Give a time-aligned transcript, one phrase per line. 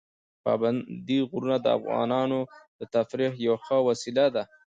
[0.43, 2.39] پابندي غرونه د افغانانو
[2.79, 4.43] د تفریح یوه ښه وسیله ده.